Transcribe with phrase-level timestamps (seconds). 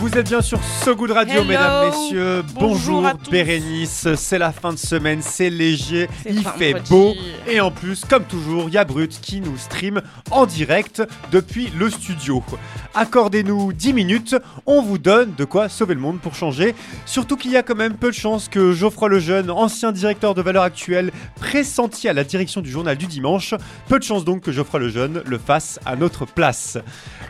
[0.00, 1.44] Vous êtes bien sur So Good Radio, Hello.
[1.44, 2.42] mesdames, messieurs.
[2.54, 2.68] Bonjour
[3.00, 3.30] Bonjour, à tous.
[3.30, 4.06] Bérénice.
[4.14, 7.14] C'est la fin de semaine, c'est léger, il fait beau.
[7.48, 11.02] Et en plus, comme toujours, il y a Brut qui nous stream en direct
[11.32, 12.44] depuis le studio.
[12.94, 16.76] Accordez-nous 10 minutes, on vous donne de quoi sauver le monde pour changer.
[17.04, 20.42] Surtout qu'il y a quand même peu de chances que Geoffroy Lejeune, ancien directeur de
[20.42, 21.10] Valeurs Actuelles,
[21.40, 23.54] pressenti à la direction du journal du dimanche,
[23.88, 26.78] peu de chances donc que Geoffroy Lejeune le fasse à notre place.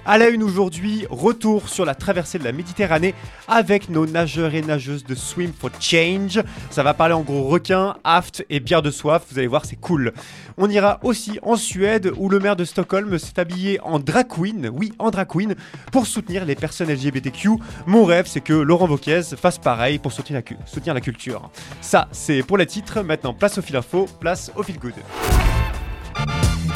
[0.05, 3.15] À la une aujourd'hui, retour sur la traversée de la Méditerranée
[3.47, 6.41] avec nos nageurs et nageuses de Swim for Change.
[6.71, 9.23] Ça va parler en gros requin, aft et bière de soif.
[9.31, 10.13] Vous allez voir, c'est cool.
[10.57, 14.69] On ira aussi en Suède où le maire de Stockholm s'est habillé en drag queen,
[14.73, 15.55] oui, en drag queen,
[15.93, 17.51] pour soutenir les personnes LGBTQ.
[17.87, 21.49] Mon rêve, c'est que Laurent Wauquiez fasse pareil pour soutenir la, cu- soutenir la culture.
[21.81, 23.03] Ça, c'est pour les titres.
[23.03, 24.95] Maintenant, place au fil info, place au fil good.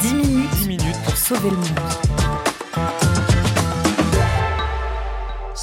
[0.01, 2.22] 10 minutes, 10 minutes pour sauver le monde.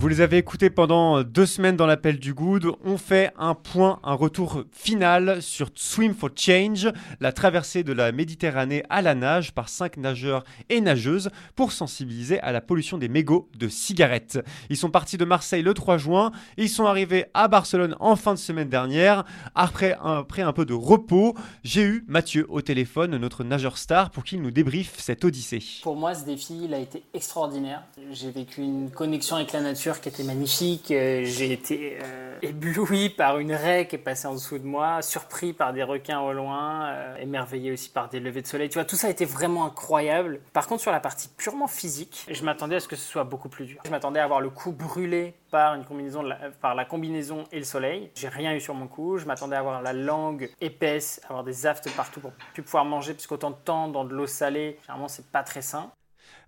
[0.00, 2.70] Vous les avez écoutés pendant deux semaines dans l'appel du Good.
[2.84, 8.12] On fait un point, un retour final sur Swim for Change, la traversée de la
[8.12, 13.08] Méditerranée à la nage par cinq nageurs et nageuses pour sensibiliser à la pollution des
[13.08, 14.38] mégots de cigarettes.
[14.70, 18.34] Ils sont partis de Marseille le 3 juin ils sont arrivés à Barcelone en fin
[18.34, 19.24] de semaine dernière.
[19.56, 24.10] Après un, après un peu de repos, j'ai eu Mathieu au téléphone, notre nageur star,
[24.12, 25.64] pour qu'il nous débriefe cette odyssée.
[25.82, 27.82] Pour moi, ce défi, a été extraordinaire.
[28.12, 30.90] J'ai vécu une connexion avec la nature qui était magnifique.
[30.90, 35.02] Euh, J'ai été euh, ébloui par une raie qui est passée en dessous de moi,
[35.02, 38.68] surpris par des requins au loin, euh, émerveillé aussi par des levées de soleil.
[38.68, 40.40] Tu vois, tout ça a été vraiment incroyable.
[40.52, 43.48] Par contre, sur la partie purement physique, je m'attendais à ce que ce soit beaucoup
[43.48, 43.80] plus dur.
[43.84, 47.58] Je m'attendais à avoir le cou brûlé par une combinaison la- par la combinaison et
[47.58, 48.10] le soleil.
[48.14, 49.16] J'ai rien eu sur mon cou.
[49.18, 53.14] Je m'attendais à avoir la langue épaisse, avoir des aftes partout pour plus pouvoir manger,
[53.14, 55.90] puisqu'autant de temps dans de l'eau salée, généralement, c'est pas très sain.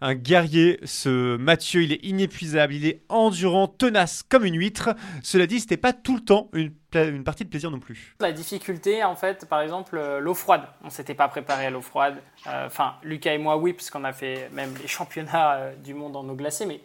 [0.00, 4.90] Un guerrier, ce Mathieu, il est inépuisable, il est endurant, tenace comme une huître.
[5.22, 6.72] Cela dit, c'était pas tout le temps une,
[7.24, 8.14] partie de plaisir non plus.
[8.20, 10.62] La difficulté, en fait, par exemple, euh, l'eau froide.
[10.82, 12.16] On s'était pas préparé à l'eau froide.
[12.46, 16.16] Euh, Enfin, Lucas et moi, oui, puisqu'on a fait même les championnats euh, du monde
[16.16, 16.66] en eau glacée.
[16.66, 16.80] Mais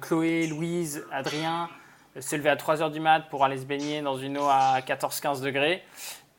[0.00, 1.70] Chloé, Louise, Adrien
[2.16, 4.80] euh, se lever à 3h du mat pour aller se baigner dans une eau à
[4.80, 5.82] 14-15 degrés.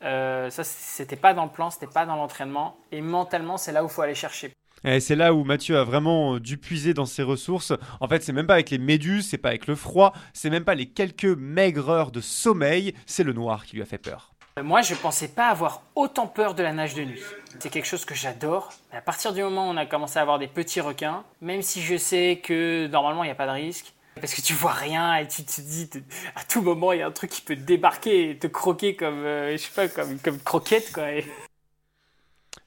[0.02, 2.76] Euh, ça, c'était pas dans le plan, c'était pas dans l'entraînement.
[2.92, 4.52] Et mentalement, c'est là où il faut aller chercher.
[4.84, 7.72] Et c'est là où Mathieu a vraiment euh, dû puiser dans ses ressources.
[8.00, 10.64] En fait, c'est même pas avec les méduses, c'est pas avec le froid, c'est même
[10.64, 14.34] pas les quelques maigres heures de sommeil, c'est le noir qui lui a fait peur.
[14.62, 17.22] Moi, je pensais pas avoir autant peur de la nage de nuit.
[17.58, 18.72] C'est quelque chose que j'adore.
[18.92, 21.82] À partir du moment où on a commencé à avoir des petits requins, même si
[21.82, 25.16] je sais que normalement il n'y a pas de risque, parce que tu vois rien
[25.16, 25.90] et tu te dis
[26.36, 28.94] à tout moment il y a un truc qui peut te débarquer et te croquer
[28.94, 31.06] comme euh, je sais pas comme comme croquette quoi.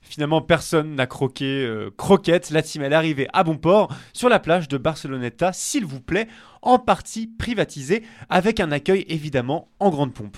[0.08, 2.50] Finalement, personne n'a croqué euh, croquette.
[2.50, 6.28] La team est arrivée à bon port sur la plage de Barceloneta, s'il vous plaît,
[6.62, 10.38] en partie privatisée, avec un accueil évidemment en grande pompe.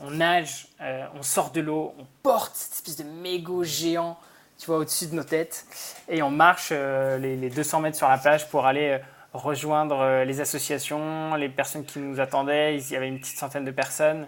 [0.00, 4.18] On nage, euh, on sort de l'eau, on porte cette espèce de mégot géant,
[4.58, 5.66] tu vois, au-dessus de nos têtes,
[6.08, 9.00] et on marche euh, les, les 200 mètres sur la plage pour aller
[9.32, 12.76] rejoindre les associations, les personnes qui nous attendaient.
[12.78, 14.26] Il y avait une petite centaine de personnes.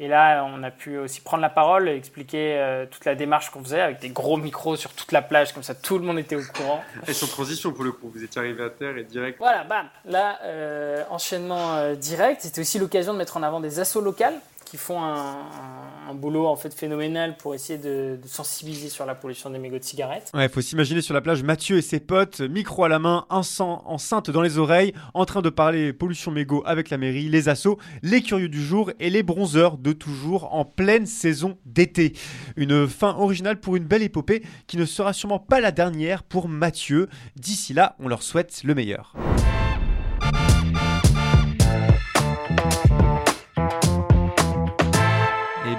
[0.00, 3.50] Et là, on a pu aussi prendre la parole et expliquer euh, toute la démarche
[3.50, 6.18] qu'on faisait avec des gros micros sur toute la plage, comme ça tout le monde
[6.18, 6.82] était au courant.
[7.06, 9.38] Et sans transition pour le coup, vous étiez arrivé à terre et direct.
[9.38, 9.86] Voilà, bam.
[10.04, 12.40] Là, euh, enchaînement euh, direct.
[12.42, 14.34] C'était aussi l'occasion de mettre en avant des assos locales
[14.78, 19.78] font un, boulot en fait phénoménal pour essayer de, sensibiliser sur la pollution des mégots
[19.78, 20.30] de cigarettes.
[20.32, 24.30] Ouais, faut s'imaginer sur la plage Mathieu et ses potes, micro à la main, enceinte
[24.30, 28.22] dans les oreilles, en train de parler pollution mégot avec la mairie, les assos, les
[28.22, 32.12] curieux du jour et les bronzeurs de toujours en pleine saison d'été.
[32.56, 36.48] Une fin originale pour une belle épopée qui ne sera sûrement pas la dernière pour
[36.48, 37.08] Mathieu.
[37.36, 39.14] D'ici là, on leur souhaite le meilleur.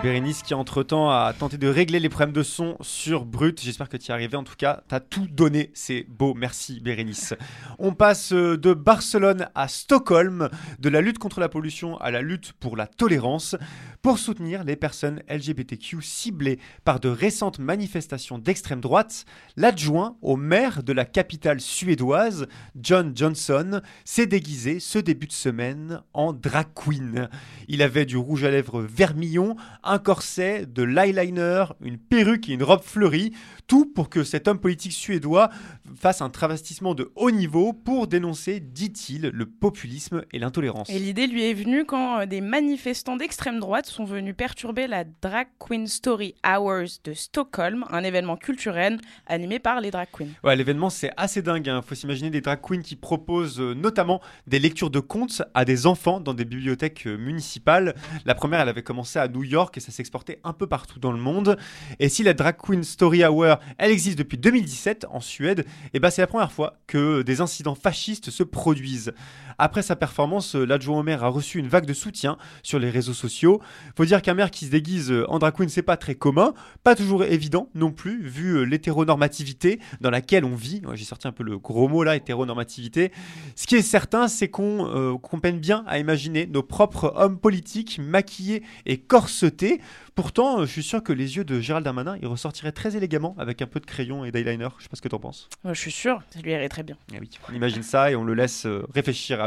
[0.05, 3.59] Bérénice qui entre-temps a tenté de régler les problèmes de son sur Brut.
[3.59, 4.37] J'espère que tu y arrivé.
[4.37, 5.71] En tout cas, tu as tout donné.
[5.73, 6.35] C'est beau.
[6.35, 7.33] Merci Bérénice.
[7.79, 12.21] On passe euh, de Barcelone à Stockholm, de la lutte contre la pollution à la
[12.21, 13.55] lutte pour la tolérance,
[14.03, 19.25] pour soutenir les personnes LGBTQ ciblées par de récentes manifestations d'extrême droite.
[19.57, 22.45] L'adjoint au maire de la capitale suédoise,
[22.79, 27.27] John Johnson, s'est déguisé ce début de semaine en drag queen.
[27.67, 32.63] Il avait du rouge à lèvres vermillon, un corset, de l'eyeliner, une perruque et une
[32.63, 33.33] robe fleurie,
[33.67, 35.49] tout pour que cet homme politique suédois
[35.95, 40.89] fasse un travestissement de haut niveau pour dénoncer, dit-il, le populisme et l'intolérance.
[40.89, 45.03] Et l'idée lui est venue quand euh, des manifestants d'extrême droite sont venus perturber la
[45.21, 50.27] Drag Queen Story Hours de Stockholm, un événement culturel animé par les drag queens.
[50.43, 51.65] Ouais, l'événement c'est assez dingue.
[51.65, 51.81] Il hein.
[51.81, 55.87] faut s'imaginer des drag queens qui proposent euh, notamment des lectures de contes à des
[55.87, 57.95] enfants dans des bibliothèques euh, municipales.
[58.25, 61.11] La première, elle avait commencé à New York et ça s'exportait un peu partout dans
[61.11, 61.57] le monde.
[61.99, 65.99] Et si la Drag Queen Story Hour, elle existe depuis 2017 en Suède, et eh
[65.99, 69.13] ben c'est la première fois que des incidents fascistes se produisent.
[69.57, 72.89] Après sa performance, euh, l'adjoint au maire a reçu une vague de soutien sur les
[72.89, 73.61] réseaux sociaux.
[73.95, 76.53] Faut dire qu'un maire qui se déguise euh, en drag queen, c'est pas très commun,
[76.83, 80.81] pas toujours évident non plus, vu euh, l'hétéronormativité dans laquelle on vit.
[80.95, 83.11] J'ai sorti un peu le gros mot là, hétéronormativité.
[83.55, 88.63] Ce qui est certain, c'est qu'on peine bien à imaginer nos propres hommes politiques maquillés
[88.85, 89.74] et corsetés.
[90.15, 93.61] Pourtant, je suis sûr que les yeux de Gérald Darmanin, ils ressortiraient très élégamment avec
[93.61, 94.67] un peu de crayon et d'eyeliner.
[94.77, 95.49] Je sais pas ce que t'en penses.
[95.65, 96.97] je suis sûr, ça lui irait très bien.
[97.13, 99.45] Eh oui, on imagine ça et on le laisse réfléchir à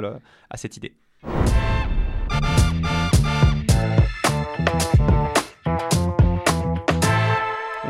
[0.50, 0.94] à, cette idée.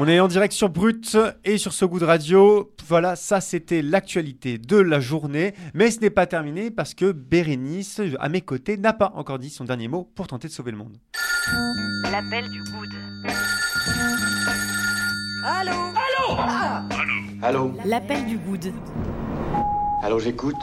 [0.01, 2.73] On est en direct sur Brut et sur ce goût de radio.
[2.89, 5.53] Voilà, ça c'était l'actualité de la journée.
[5.75, 9.51] Mais ce n'est pas terminé parce que Bérénice, à mes côtés, n'a pas encore dit
[9.51, 10.97] son dernier mot pour tenter de sauver le monde.
[12.11, 12.89] L'appel du good.
[15.45, 16.93] Allô Allô Allô
[17.43, 18.73] Allô L'appel du good.
[20.03, 20.57] Allô, j'écoute.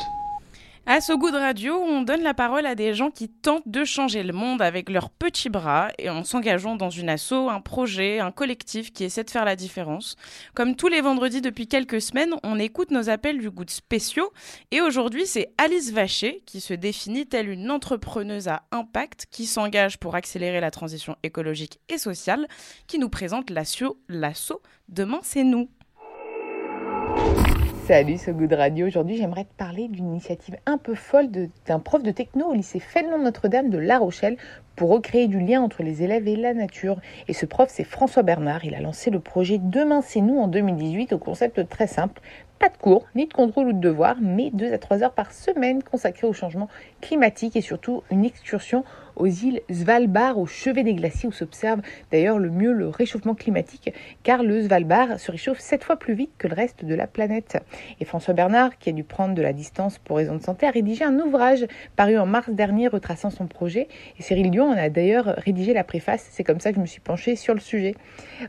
[0.88, 3.84] À ce goût de radio, on donne la parole à des gens qui tentent de
[3.84, 8.20] changer le monde avec leurs petits bras et en s'engageant dans une asso, un projet,
[8.20, 10.16] un collectif qui essaie de faire la différence.
[10.54, 14.32] Comme tous les vendredis depuis quelques semaines, on écoute nos appels du goût spéciaux
[14.70, 19.98] et aujourd'hui c'est Alice Vacher qui se définit telle une entrepreneuse à impact qui s'engage
[19.98, 22.48] pour accélérer la transition écologique et sociale
[22.86, 25.68] qui nous présente l'asso Demain c'est nous.
[27.88, 28.88] Salut ce goût de radio.
[28.88, 31.30] Aujourd'hui, j'aimerais te parler d'une initiative un peu folle
[31.68, 34.38] d'un prof de techno au lycée Fénelon Notre-Dame de La Rochelle
[34.76, 37.00] pour recréer du lien entre les élèves et la nature.
[37.28, 38.66] Et ce prof, c'est François Bernard.
[38.66, 42.24] Il a lancé le projet Demain c'est nous en 2018 au concept très simple.
[42.60, 45.34] Pas de cours, ni de contrôle ou de devoir, mais 2 à 3 heures par
[45.34, 46.70] semaine consacrées au changement
[47.02, 48.84] climatique et surtout une excursion
[49.16, 51.82] aux îles Svalbard, au chevet des glaciers, où s'observe
[52.12, 53.94] d'ailleurs le mieux le réchauffement climatique,
[54.24, 57.58] car le Svalbard se réchauffe 7 fois plus vite que le reste de la planète.
[58.00, 60.72] Et François Bernard, qui a dû prendre de la distance pour raison de santé, a
[60.72, 61.66] rédigé un ouvrage
[61.96, 63.88] paru en mars dernier retraçant son projet.
[64.20, 66.28] Et Cyril Dion en a d'ailleurs rédigé la préface.
[66.32, 67.96] C'est comme ça que je me suis penchée sur le sujet.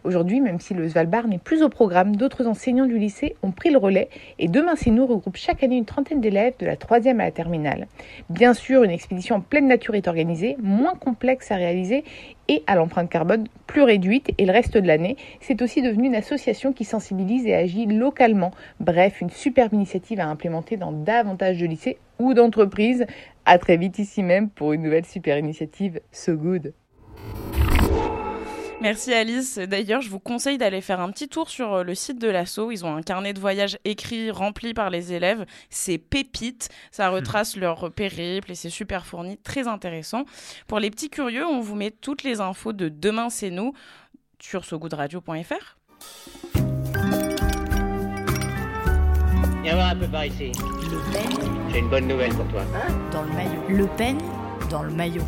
[0.04, 3.70] Aujourd'hui, même si le Svalbard n'est plus au programme, d'autres enseignants du lycée ont pris
[3.70, 3.95] le relais.
[4.38, 7.30] Et Demain C'est nous regroupe chaque année une trentaine d'élèves de la troisième à la
[7.30, 7.86] terminale.
[8.30, 12.04] Bien sûr, une expédition en pleine nature est organisée moins complexe à réaliser
[12.48, 15.16] et à l'empreinte carbone plus réduite et le reste de l'année.
[15.40, 18.52] C'est aussi devenu une association qui sensibilise et agit localement.
[18.80, 23.06] Bref, une superbe initiative à implémenter dans davantage de lycées ou d'entreprises.
[23.44, 26.72] À très vite ici même pour une nouvelle super initiative So Good.
[28.80, 29.58] Merci Alice.
[29.58, 32.70] D'ailleurs, je vous conseille d'aller faire un petit tour sur euh, le site de l'ASSO.
[32.70, 35.46] Ils ont un carnet de voyage écrit, rempli par les élèves.
[35.70, 36.68] C'est pépite.
[36.90, 40.24] Ça retrace leur périple et c'est super fourni, très intéressant.
[40.66, 43.72] Pour les petits curieux, on vous met toutes les infos de Demain c'est nous
[44.38, 45.76] sur sogoodradio.fr.
[49.62, 50.52] Viens voir un peu par ici.
[50.54, 51.50] Le peigne.
[51.72, 52.62] J'ai une bonne nouvelle pour toi.
[52.74, 52.92] Hein?
[53.10, 53.62] Dans le maillot.
[53.68, 54.20] Le peigne
[54.70, 55.24] dans le maillot.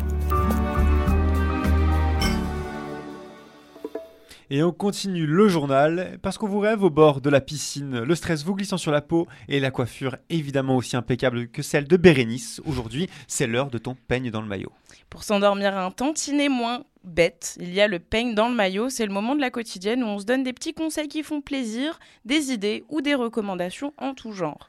[4.51, 8.15] Et on continue le journal parce qu'on vous rêve au bord de la piscine, le
[8.15, 11.97] stress vous glissant sur la peau et la coiffure évidemment aussi impeccable que celle de
[11.97, 12.59] Bérénice.
[12.65, 14.71] Aujourd'hui, c'est l'heure de ton peigne dans le maillot.
[15.11, 18.89] Pour s'endormir un tantinet moins bête, il y a le peigne dans le maillot.
[18.89, 21.41] C'est le moment de la quotidienne où on se donne des petits conseils qui font
[21.41, 24.67] plaisir, des idées ou des recommandations en tout genre.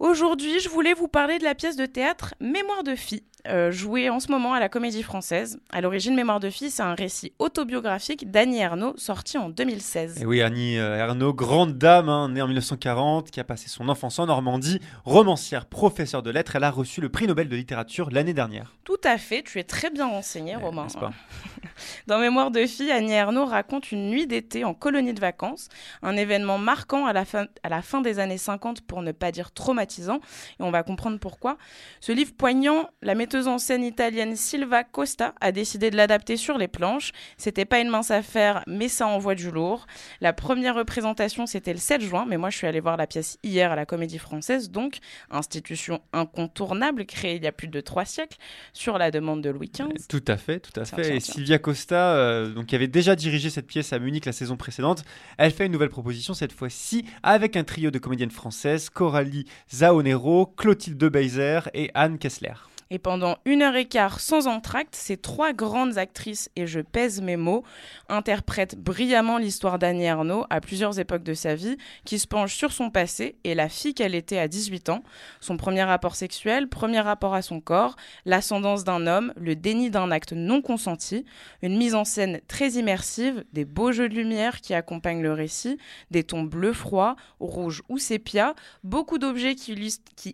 [0.00, 4.08] Aujourd'hui, je voulais vous parler de la pièce de théâtre Mémoire de fille euh, joué
[4.10, 5.58] en ce moment à la Comédie Française.
[5.70, 10.22] À l'origine, Mémoire de fille, c'est un récit autobiographique d'Annie Ernaux, sorti en 2016.
[10.22, 13.88] Et oui, Annie euh, Ernaux, grande dame, hein, née en 1940, qui a passé son
[13.88, 18.10] enfance en Normandie, romancière, professeure de lettres, elle a reçu le prix Nobel de littérature
[18.10, 18.72] l'année dernière.
[18.84, 20.84] Tout à fait, tu es très bien renseigné, Ouais, Romain.
[20.84, 21.12] n'est-ce pas?
[22.06, 25.68] Dans Mémoire de fille, Annie Ernaux raconte une nuit d'été en colonie de vacances,
[26.02, 29.32] un événement marquant à la, fin, à la fin des années 50 pour ne pas
[29.32, 30.20] dire traumatisant,
[30.60, 31.56] et on va comprendre pourquoi.
[32.00, 36.56] Ce livre poignant, la metteuse en scène italienne Silva Costa a décidé de l'adapter sur
[36.56, 37.10] les planches.
[37.36, 39.86] C'était pas une mince affaire, mais ça envoie du lourd.
[40.20, 43.38] La première représentation, c'était le 7 juin, mais moi je suis allée voir la pièce
[43.42, 44.98] hier à la Comédie Française, donc
[45.32, 48.36] institution incontournable créée il y a plus de trois siècles
[48.72, 50.06] sur la demande de Louis XV.
[50.08, 51.02] Tout à fait, tout à Tiens, fait.
[51.02, 51.20] tiens, Et.
[51.20, 55.02] Sylvia Costa, euh, donc, qui avait déjà dirigé cette pièce à Munich la saison précédente,
[55.38, 60.46] elle fait une nouvelle proposition cette fois-ci avec un trio de comédiennes françaises, Coralie Zaonero,
[60.46, 62.52] Clotilde de Beyzer et Anne Kessler.
[62.94, 67.20] Et pendant une heure et quart sans entracte, ces trois grandes actrices, et je pèse
[67.20, 67.64] mes mots,
[68.08, 72.70] interprètent brillamment l'histoire d'Annie Ernaux à plusieurs époques de sa vie, qui se penche sur
[72.70, 75.02] son passé et la fille qu'elle était à 18 ans,
[75.40, 77.96] son premier rapport sexuel, premier rapport à son corps,
[78.26, 81.24] l'ascendance d'un homme, le déni d'un acte non consenti,
[81.62, 85.78] une mise en scène très immersive, des beaux jeux de lumière qui accompagnent le récit,
[86.12, 89.72] des tons bleu froid, rouge ou sépia, beaucoup d'objets qui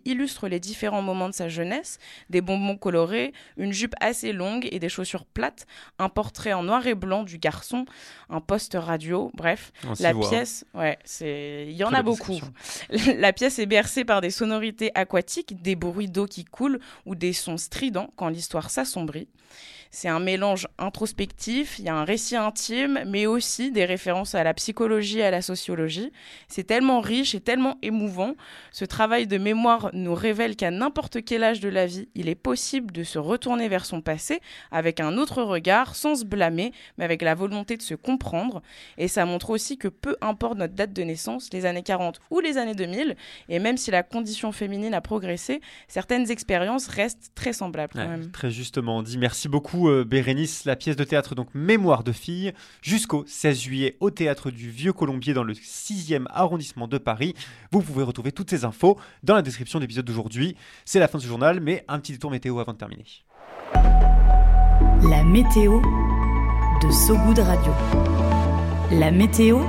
[0.05, 1.97] illustrent, les différents moments de sa jeunesse,
[2.29, 5.65] des bonbons colorés, une jupe assez longue et des chaussures plates,
[5.99, 7.85] un portrait en noir et blanc du garçon,
[8.29, 10.29] un poste radio, bref, On la voit.
[10.29, 12.39] pièce, ouais, c'est il y en Très a beaucoup.
[13.17, 17.33] La pièce est bercée par des sonorités aquatiques, des bruits d'eau qui coulent ou des
[17.33, 19.27] sons stridents quand l'histoire s'assombrit.
[19.91, 24.43] C'est un mélange introspectif, il y a un récit intime, mais aussi des références à
[24.43, 26.11] la psychologie et à la sociologie.
[26.47, 28.35] C'est tellement riche et tellement émouvant.
[28.71, 32.35] Ce travail de mémoire nous révèle qu'à n'importe quel âge de la vie, il est
[32.35, 34.39] possible de se retourner vers son passé
[34.71, 38.61] avec un autre regard, sans se blâmer, mais avec la volonté de se comprendre.
[38.97, 42.39] Et ça montre aussi que peu importe notre date de naissance, les années 40 ou
[42.39, 43.15] les années 2000,
[43.49, 48.07] et même si la condition féminine a progressé, certaines expériences restent très semblables quand Ouais,
[48.07, 48.31] même.
[48.31, 49.17] Très justement dit.
[49.17, 50.65] Merci beaucoup, euh, Bérénice.
[50.65, 54.93] La pièce de théâtre, donc Mémoire de fille, jusqu'au 16 juillet au théâtre du Vieux
[54.93, 57.33] Colombier dans le 6e arrondissement de Paris.
[57.71, 60.55] Vous pouvez retrouver toutes ces infos dans la description de l'épisode d'aujourd'hui.
[60.85, 63.05] C'est la fin de ce journal, mais un petit détour météo avant de terminer.
[65.09, 65.81] La météo
[66.81, 67.71] de Sogoud Radio.
[68.91, 69.61] La météo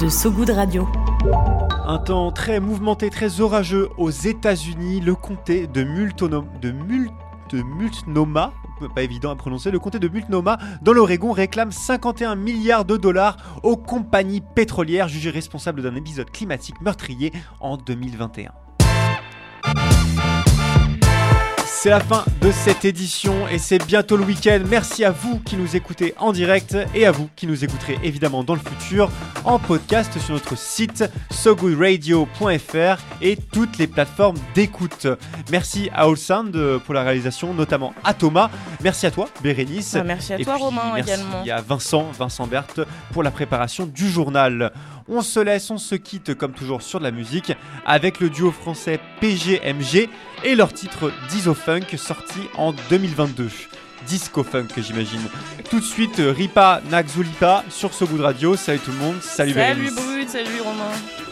[0.00, 0.88] de Sogoud Radio.
[1.86, 5.00] Un temps très mouvementé, très orageux aux États-Unis.
[5.00, 6.72] Le comté de Multnomah, de,
[7.52, 8.52] de Multnomah,
[8.94, 13.36] pas évident à prononcer, le comté de Multnomah dans l'Oregon réclame 51 milliards de dollars
[13.62, 18.52] aux compagnies pétrolières jugées responsables d'un épisode climatique meurtrier en 2021.
[21.82, 24.60] C'est la fin de cette édition et c'est bientôt le week-end.
[24.68, 28.44] Merci à vous qui nous écoutez en direct et à vous qui nous écouterez évidemment
[28.44, 29.10] dans le futur
[29.44, 35.08] en podcast sur notre site sogoodradio.fr et toutes les plateformes d'écoute.
[35.50, 38.48] Merci à All Sound euh, pour la réalisation, notamment à Thomas.
[38.80, 39.96] Merci à toi, Bérénice.
[39.98, 41.42] Ah, merci à Et toi, puis, Romain, merci également.
[41.50, 42.80] à Vincent, Vincent Berthe
[43.12, 44.70] pour la préparation du journal.
[45.08, 47.52] On se laisse, on se quitte comme toujours sur de la musique
[47.86, 50.08] avec le duo français PGMG
[50.44, 53.48] et leur titre Diso Funk sorti en 2022.
[54.06, 55.20] Disco Funk j'imagine.
[55.70, 58.56] Tout de suite Ripa Naxulipa sur ce bout de radio.
[58.56, 59.94] Salut tout le monde, salut, Salut Bérénice.
[59.94, 61.31] Brut, salut Romain.